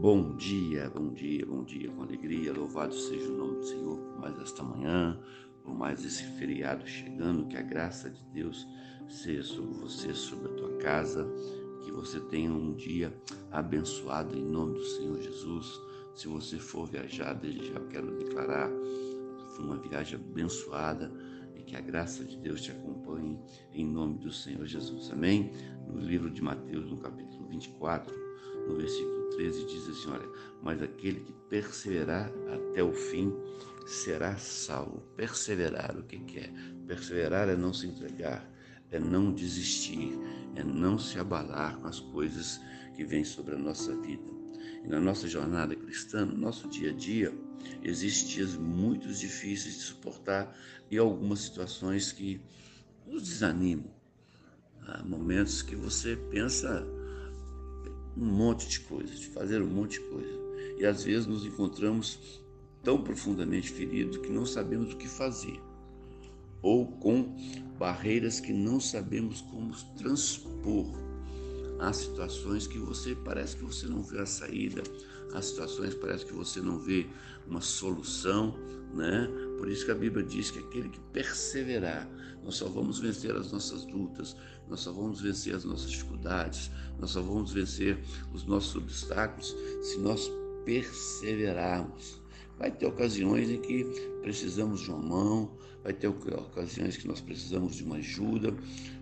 Bom 0.00 0.36
dia, 0.36 0.88
bom 0.88 1.12
dia, 1.12 1.44
bom 1.44 1.64
dia, 1.64 1.90
com 1.90 2.04
alegria. 2.04 2.52
Louvado 2.52 2.94
seja 2.94 3.32
o 3.32 3.36
nome 3.36 3.56
do 3.56 3.64
Senhor 3.64 3.98
por 3.98 4.20
mais 4.20 4.38
esta 4.38 4.62
manhã, 4.62 5.18
por 5.64 5.74
mais 5.74 6.04
esse 6.04 6.22
feriado 6.38 6.86
chegando. 6.86 7.48
Que 7.48 7.56
a 7.56 7.62
graça 7.62 8.08
de 8.08 8.24
Deus 8.26 8.64
seja 9.08 9.42
sobre 9.42 9.74
você, 9.80 10.14
sobre 10.14 10.52
a 10.52 10.54
tua 10.54 10.76
casa. 10.76 11.28
Que 11.82 11.90
você 11.90 12.20
tenha 12.20 12.52
um 12.52 12.74
dia 12.74 13.12
abençoado 13.50 14.38
em 14.38 14.44
nome 14.44 14.74
do 14.74 14.84
Senhor 14.84 15.20
Jesus. 15.20 15.80
Se 16.14 16.28
você 16.28 16.58
for 16.60 16.86
viajar, 16.86 17.32
desde 17.34 17.66
já 17.66 17.80
quero 17.88 18.16
declarar 18.18 18.70
uma 19.58 19.78
viagem 19.78 20.14
abençoada 20.14 21.12
e 21.56 21.62
que 21.64 21.74
a 21.74 21.80
graça 21.80 22.24
de 22.24 22.36
Deus 22.36 22.62
te 22.62 22.70
acompanhe 22.70 23.36
em 23.72 23.84
nome 23.84 24.18
do 24.18 24.30
Senhor 24.30 24.64
Jesus. 24.64 25.10
Amém? 25.10 25.50
No 25.88 25.98
livro 25.98 26.30
de 26.30 26.40
Mateus, 26.40 26.88
no 26.88 26.98
capítulo 26.98 27.48
24, 27.48 28.28
no 28.68 28.76
versículo 28.76 29.30
13 29.30 29.66
diz 29.66 29.88
assim: 29.88 30.10
Olha, 30.10 30.28
mas 30.62 30.82
aquele 30.82 31.20
que 31.20 31.32
perseverar 31.48 32.30
até 32.52 32.82
o 32.82 32.92
fim 32.92 33.34
será 33.86 34.36
salvo. 34.36 35.00
Perseverar, 35.16 35.96
o 35.96 36.02
que, 36.02 36.18
que 36.18 36.40
é? 36.40 36.52
Perseverar 36.86 37.48
é 37.48 37.56
não 37.56 37.72
se 37.72 37.86
entregar, 37.86 38.48
é 38.90 38.98
não 38.98 39.32
desistir, 39.32 40.18
é 40.54 40.62
não 40.62 40.98
se 40.98 41.18
abalar 41.18 41.78
com 41.78 41.86
as 41.86 42.00
coisas 42.00 42.60
que 42.94 43.04
vêm 43.04 43.24
sobre 43.24 43.54
a 43.54 43.58
nossa 43.58 43.96
vida. 43.96 44.38
E 44.84 44.88
na 44.88 45.00
nossa 45.00 45.26
jornada 45.26 45.74
cristã, 45.74 46.24
no 46.24 46.36
nosso 46.36 46.68
dia 46.68 46.90
a 46.90 46.94
dia, 46.94 47.32
existem 47.82 48.36
dias 48.36 48.56
muito 48.56 49.08
difíceis 49.08 49.74
de 49.74 49.80
suportar 49.80 50.56
e 50.90 50.98
algumas 50.98 51.40
situações 51.40 52.12
que 52.12 52.40
nos 53.06 53.22
desanimam. 53.22 53.90
Há 54.86 55.02
momentos 55.04 55.62
que 55.62 55.76
você 55.76 56.16
pensa 56.16 56.86
um 58.18 58.24
monte 58.24 58.68
de 58.68 58.80
coisas, 58.80 59.20
de 59.20 59.26
fazer 59.28 59.62
um 59.62 59.66
monte 59.66 60.00
de 60.00 60.06
coisa. 60.08 60.38
E 60.78 60.84
às 60.84 61.04
vezes 61.04 61.26
nos 61.26 61.46
encontramos 61.46 62.42
tão 62.82 63.02
profundamente 63.02 63.70
feridos 63.70 64.16
que 64.18 64.30
não 64.30 64.44
sabemos 64.44 64.92
o 64.92 64.96
que 64.96 65.08
fazer, 65.08 65.60
ou 66.62 66.86
com 66.86 67.36
barreiras 67.78 68.40
que 68.40 68.52
não 68.52 68.80
sabemos 68.80 69.40
como 69.42 69.74
transpor. 69.96 70.86
Há 71.78 71.92
situações 71.92 72.66
que 72.66 72.78
você 72.78 73.14
parece 73.14 73.56
que 73.56 73.62
você 73.62 73.86
não 73.86 74.02
vê 74.02 74.18
a 74.20 74.26
saída, 74.26 74.82
há 75.34 75.42
situações 75.42 75.94
parece 75.94 76.24
que 76.26 76.32
você 76.32 76.60
não 76.60 76.78
vê 76.78 77.06
uma 77.46 77.60
solução, 77.60 78.54
né? 78.94 79.28
Por 79.58 79.68
isso 79.68 79.84
que 79.84 79.90
a 79.90 79.94
Bíblia 79.94 80.24
diz 80.24 80.50
que 80.50 80.58
aquele 80.58 80.88
que 80.88 81.00
perseverar, 81.12 82.08
nós 82.42 82.56
só 82.56 82.68
vamos 82.68 82.98
vencer 82.98 83.34
as 83.34 83.52
nossas 83.52 83.86
lutas, 83.86 84.36
nós 84.68 84.80
só 84.80 84.92
vamos 84.92 85.20
vencer 85.20 85.54
as 85.54 85.64
nossas 85.64 85.90
dificuldades, 85.90 86.70
nós 86.98 87.10
só 87.10 87.22
vamos 87.22 87.52
vencer 87.52 87.98
os 88.32 88.44
nossos 88.44 88.76
obstáculos 88.76 89.56
se 89.82 89.98
nós 89.98 90.30
perseverarmos. 90.64 92.20
Vai 92.58 92.70
ter 92.70 92.86
ocasiões 92.86 93.50
em 93.50 93.60
que 93.60 93.84
precisamos 94.20 94.80
de 94.80 94.90
uma 94.90 94.98
mão, 94.98 95.56
vai 95.82 95.92
ter 95.92 96.08
ocasiões 96.08 96.96
que 96.96 97.06
nós 97.06 97.20
precisamos 97.20 97.76
de 97.76 97.84
uma 97.84 97.96
ajuda, 97.96 98.54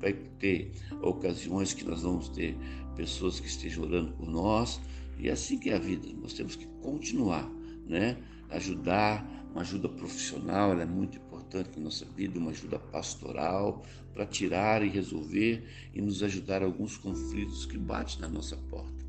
vai 0.00 0.12
ter 0.12 0.72
ocasiões 1.02 1.72
que 1.72 1.84
nós 1.84 2.02
vamos 2.02 2.28
ter 2.28 2.56
pessoas 2.96 3.38
que 3.38 3.46
estejam 3.46 3.84
orando 3.84 4.12
por 4.12 4.28
nós, 4.28 4.80
e 5.18 5.28
é 5.28 5.32
assim 5.32 5.58
que 5.58 5.70
é 5.70 5.74
a 5.74 5.78
vida. 5.78 6.08
Nós 6.20 6.32
temos 6.32 6.56
que 6.56 6.66
continuar, 6.82 7.50
né? 7.86 8.16
Ajudar, 8.50 9.26
uma 9.52 9.60
ajuda 9.60 9.88
profissional, 9.88 10.72
ela 10.72 10.82
é 10.82 10.86
muito 10.86 11.18
importante 11.18 11.70
na 11.76 11.84
nossa 11.84 12.04
vida, 12.04 12.38
uma 12.38 12.50
ajuda 12.50 12.78
pastoral 12.78 13.82
para 14.12 14.26
tirar 14.26 14.82
e 14.82 14.88
resolver 14.88 15.64
e 15.94 16.00
nos 16.00 16.22
ajudar 16.22 16.62
alguns 16.62 16.96
conflitos 16.96 17.66
que 17.66 17.78
batem 17.78 18.20
na 18.20 18.28
nossa 18.28 18.56
porta. 18.56 19.04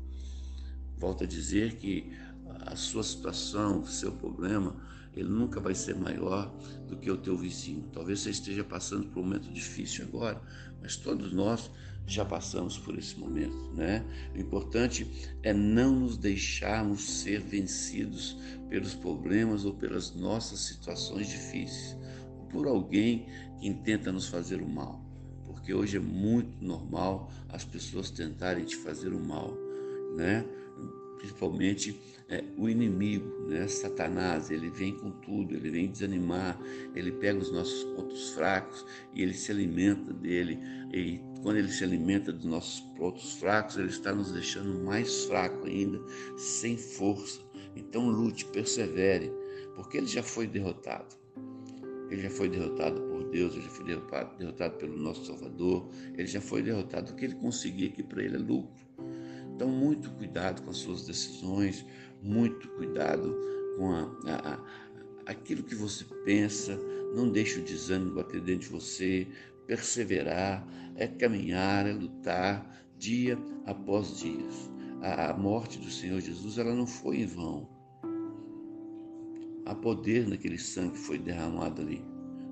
Volto 0.96 1.24
a 1.24 1.26
dizer 1.26 1.76
que 1.76 2.12
a 2.66 2.76
sua 2.76 3.02
situação, 3.02 3.80
o 3.80 3.86
seu 3.86 4.12
problema, 4.12 4.76
ele 5.14 5.28
nunca 5.28 5.60
vai 5.60 5.74
ser 5.74 5.94
maior 5.94 6.52
do 6.88 6.96
que 6.96 7.10
o 7.10 7.16
teu 7.16 7.36
vizinho. 7.36 7.88
Talvez 7.92 8.20
você 8.20 8.30
esteja 8.30 8.64
passando 8.64 9.06
por 9.06 9.20
um 9.20 9.24
momento 9.24 9.50
difícil 9.52 10.04
agora, 10.04 10.40
mas 10.80 10.96
todos 10.96 11.32
nós 11.32 11.70
já 12.06 12.24
passamos 12.24 12.78
por 12.78 12.98
esse 12.98 13.18
momento, 13.18 13.72
né? 13.74 14.04
O 14.34 14.38
importante 14.38 15.06
é 15.42 15.52
não 15.52 16.00
nos 16.00 16.16
deixarmos 16.16 17.02
ser 17.02 17.40
vencidos 17.40 18.36
pelos 18.68 18.94
problemas 18.94 19.64
ou 19.64 19.74
pelas 19.74 20.14
nossas 20.14 20.60
situações 20.60 21.28
difíceis, 21.28 21.96
ou 22.38 22.46
por 22.46 22.66
alguém 22.66 23.26
que 23.58 23.66
intenta 23.66 24.12
nos 24.12 24.28
fazer 24.28 24.60
o 24.60 24.68
mal, 24.68 25.02
porque 25.46 25.72
hoje 25.72 25.96
é 25.96 26.00
muito 26.00 26.62
normal 26.62 27.30
as 27.48 27.64
pessoas 27.64 28.10
tentarem 28.10 28.64
te 28.64 28.76
fazer 28.76 29.12
o 29.12 29.20
mal, 29.20 29.56
né? 30.16 30.44
Principalmente 31.24 31.98
é, 32.28 32.44
o 32.56 32.68
inimigo, 32.68 33.48
né? 33.48 33.66
Satanás, 33.66 34.50
ele 34.50 34.70
vem 34.70 34.94
com 34.94 35.10
tudo, 35.10 35.54
ele 35.54 35.70
vem 35.70 35.90
desanimar, 35.90 36.58
ele 36.94 37.12
pega 37.12 37.38
os 37.38 37.50
nossos 37.50 37.84
pontos 37.94 38.30
fracos 38.30 38.84
e 39.14 39.22
ele 39.22 39.32
se 39.32 39.50
alimenta 39.50 40.12
dele. 40.12 40.58
E 40.92 41.20
quando 41.42 41.56
ele 41.56 41.68
se 41.68 41.82
alimenta 41.82 42.32
dos 42.32 42.44
nossos 42.44 42.80
pontos 42.96 43.34
fracos, 43.34 43.76
ele 43.76 43.88
está 43.88 44.14
nos 44.14 44.32
deixando 44.32 44.78
mais 44.84 45.24
fraco 45.24 45.66
ainda, 45.66 46.00
sem 46.36 46.76
força. 46.76 47.40
Então 47.74 48.08
lute, 48.08 48.44
persevere, 48.46 49.32
porque 49.74 49.98
ele 49.98 50.06
já 50.06 50.22
foi 50.22 50.46
derrotado. 50.46 51.16
Ele 52.10 52.22
já 52.22 52.30
foi 52.30 52.48
derrotado 52.48 53.00
por 53.00 53.24
Deus, 53.30 53.54
ele 53.54 53.62
já 53.62 53.70
foi 53.70 53.86
derrotado, 53.86 54.36
derrotado 54.38 54.76
pelo 54.76 54.96
nosso 54.96 55.24
Salvador, 55.24 55.88
ele 56.16 56.26
já 56.26 56.40
foi 56.40 56.62
derrotado. 56.62 57.12
O 57.12 57.16
que 57.16 57.24
ele 57.24 57.34
conseguir 57.34 57.86
aqui 57.86 58.02
para 58.02 58.22
ele 58.22 58.36
é 58.36 58.38
lucro. 58.38 58.84
Então, 59.54 59.68
muito 59.68 60.10
cuidado 60.10 60.62
com 60.62 60.70
as 60.70 60.78
suas 60.78 61.06
decisões, 61.06 61.86
muito 62.20 62.68
cuidado 62.70 63.36
com 63.76 63.92
a, 63.92 64.02
a, 64.26 64.54
a, 64.54 64.60
aquilo 65.26 65.62
que 65.62 65.76
você 65.76 66.04
pensa, 66.24 66.76
não 67.14 67.30
deixe 67.30 67.60
o 67.60 67.64
desânimo 67.64 68.16
bater 68.16 68.40
dentro 68.40 68.66
de 68.66 68.72
você, 68.72 69.28
perseverar, 69.64 70.66
é 70.96 71.06
caminhar, 71.06 71.86
é 71.86 71.92
lutar 71.92 72.84
dia 72.98 73.38
após 73.64 74.18
dia. 74.18 74.44
A, 75.00 75.30
a 75.30 75.36
morte 75.36 75.78
do 75.78 75.90
Senhor 75.90 76.20
Jesus, 76.20 76.58
ela 76.58 76.74
não 76.74 76.86
foi 76.86 77.18
em 77.18 77.26
vão. 77.26 77.68
Há 79.64 79.74
poder 79.74 80.28
naquele 80.28 80.58
sangue 80.58 80.94
que 80.94 80.98
foi 80.98 81.18
derramado 81.18 81.80
ali, 81.80 82.04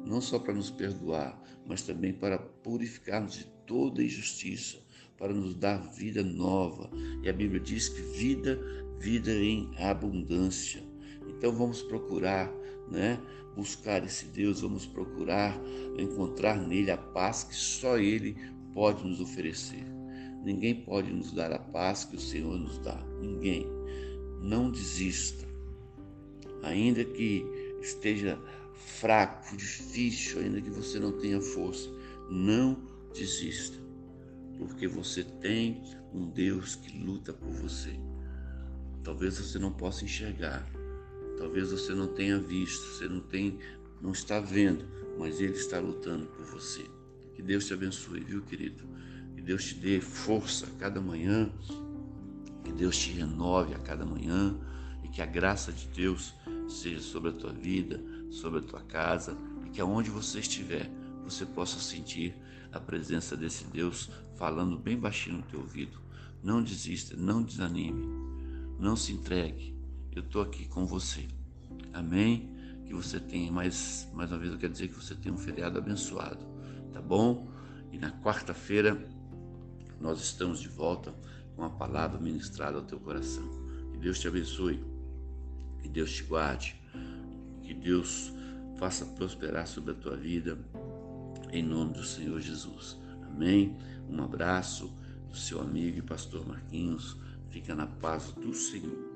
não 0.07 0.21
só 0.21 0.39
para 0.39 0.55
nos 0.55 0.71
perdoar, 0.71 1.43
mas 1.67 1.83
também 1.83 2.13
para 2.13 2.39
purificar-nos 2.39 3.35
de 3.35 3.45
toda 3.67 4.05
injustiça 4.05 4.79
para 5.23 5.33
nos 5.33 5.55
dar 5.55 5.77
vida 5.77 6.21
nova. 6.21 6.91
E 7.23 7.29
a 7.29 7.33
Bíblia 7.33 7.61
diz 7.61 7.89
que 7.89 8.03
vida, 8.03 8.61
vida 8.99 9.31
em 9.31 9.71
abundância. 9.79 10.83
Então 11.29 11.53
vamos 11.53 11.81
procurar, 11.81 12.53
né? 12.91 13.21
Buscar 13.55 14.03
esse 14.05 14.27
Deus, 14.27 14.63
vamos 14.63 14.85
procurar 14.85 15.57
encontrar 15.97 16.57
nele 16.57 16.91
a 16.91 16.97
paz 16.97 17.45
que 17.45 17.55
só 17.55 17.99
ele 17.99 18.37
pode 18.75 19.07
nos 19.07 19.21
oferecer. 19.21 19.85
Ninguém 20.43 20.75
pode 20.75 21.13
nos 21.13 21.31
dar 21.31 21.53
a 21.53 21.59
paz 21.61 22.05
que 22.05 22.17
o 22.17 22.21
Senhor 22.21 22.59
nos 22.59 22.79
dá. 22.81 23.01
Ninguém. 23.21 23.69
Não 24.41 24.73
desista. 24.73 25.47
Ainda 26.65 27.05
que 27.05 27.47
esteja 27.81 28.37
fraco, 28.75 29.57
difícil, 29.57 30.41
ainda 30.41 30.61
que 30.61 30.71
você 30.71 30.99
não 30.99 31.13
tenha 31.13 31.41
força, 31.41 31.89
não 32.29 32.77
desista 33.15 33.83
porque 34.59 34.87
você 34.87 35.25
tem 35.25 35.83
um 36.13 36.29
Deus 36.29 36.77
que 36.77 36.99
luta 36.99 37.33
por 37.33 37.51
você. 37.51 37.99
Talvez 39.03 39.39
você 39.39 39.59
não 39.59 39.73
possa 39.73 40.05
enxergar, 40.05 40.67
talvez 41.37 41.73
você 41.73 41.95
não 41.95 42.07
tenha 42.07 42.39
visto, 42.39 42.83
você 42.95 43.09
não 43.09 43.21
tem, 43.21 43.59
não 44.01 44.13
está 44.13 44.39
vendo, 44.39 44.85
mas 45.19 45.41
Ele 45.41 45.55
está 45.55 45.81
lutando 45.81 46.27
por 46.27 46.45
você. 46.47 46.85
Que 47.35 47.43
Deus 47.43 47.67
te 47.67 47.75
abençoe, 47.75 48.21
viu, 48.21 48.43
querido? 48.43 48.85
Que 49.35 49.43
Deus 49.43 49.65
te 49.65 49.75
dê 49.75 50.01
força 50.01 50.67
a 50.67 50.79
cada 50.79 51.01
manhã, 51.01 51.51
que 52.63 52.73
Deus 52.73 52.97
te 52.97 53.11
renove 53.11 53.75
a 53.75 53.79
cada 53.79 54.07
manhã 54.07 54.57
e 55.03 55.09
que 55.09 55.21
a 55.21 55.27
graça 55.27 55.73
de 55.73 55.89
Deus 55.89 56.35
seja 56.69 57.01
sobre 57.01 57.31
a 57.31 57.33
tua 57.33 57.53
vida, 57.53 58.01
sobre 58.31 58.61
a 58.61 58.63
tua 58.63 58.81
casa 58.83 59.37
e 59.67 59.71
que 59.71 59.81
aonde 59.81 60.11
você 60.11 60.39
estiver 60.39 60.91
você 61.33 61.47
possa 61.47 61.81
sentir 61.81 62.35
a 62.73 62.79
presença 62.79 63.37
desse 63.37 63.65
Deus 63.65 64.11
falando 64.37 64.79
bem 64.79 64.99
baixinho 64.99 65.39
no 65.39 65.43
teu 65.43 65.61
ouvido. 65.61 65.99
Não 66.43 66.63
desista, 66.63 67.17
não 67.17 67.43
desanime, 67.43 68.07
não 68.79 68.97
se 68.97 69.13
entregue. 69.13 69.75
Eu 70.15 70.23
estou 70.23 70.43
aqui 70.43 70.67
com 70.67 70.87
você. 70.87 71.27
Amém? 71.93 72.51
Que 72.85 72.93
você 72.93 73.19
tenha 73.19 73.51
mais, 73.51 74.09
mais 74.13 74.31
uma 74.31 74.39
vez 74.39 74.53
eu 74.53 74.59
quero 74.59 74.73
dizer 74.73 74.89
que 74.89 74.95
você 74.95 75.15
tenha 75.15 75.35
um 75.35 75.39
feriado 75.39 75.79
abençoado, 75.79 76.45
tá 76.93 77.01
bom? 77.01 77.49
E 77.91 77.99
na 77.99 78.11
quarta-feira 78.11 79.09
nós 80.01 80.21
estamos 80.21 80.61
de 80.61 80.69
volta 80.69 81.15
com 81.55 81.65
a 81.65 81.71
palavra 81.71 82.21
ministrada 82.21 82.77
ao 82.77 82.85
teu 82.85 82.99
coração. 82.99 83.49
Que 83.93 83.99
Deus 83.99 84.19
te 84.19 84.29
abençoe, 84.29 84.83
que 85.81 85.89
Deus 85.89 86.13
te 86.13 86.25
guarde, 86.25 86.81
que 87.63 87.73
Deus 87.73 88.33
faça 88.79 89.07
prosperar 89.07 89.67
sobre 89.67 89.93
a 89.93 89.95
tua 89.95 90.17
vida 90.17 90.59
em 91.53 91.63
nome 91.63 91.93
do 91.93 92.03
Senhor 92.03 92.41
Jesus. 92.41 92.99
Amém? 93.27 93.77
Um 94.09 94.23
abraço 94.23 94.91
do 95.31 95.37
seu 95.37 95.61
amigo 95.61 95.99
e 95.99 96.03
pastor 96.03 96.47
Marquinhos. 96.47 97.17
Fica 97.51 97.75
na 97.75 97.87
paz 97.87 98.33
do 98.33 98.55
Senhor. 98.55 99.12